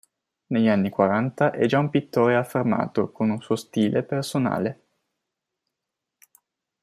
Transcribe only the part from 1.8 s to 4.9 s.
pittore affermato con un suo stile personale.